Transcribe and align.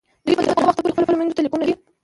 دوی 0.25 0.35
به 0.37 0.43
تر 0.45 0.51
هغه 0.57 0.67
وخته 0.67 0.81
پورې 0.83 0.93
خپلو 1.03 1.17
میندو 1.17 1.35
ته 1.37 1.41
لیکونه 1.43 1.63
لیکي. 1.67 1.81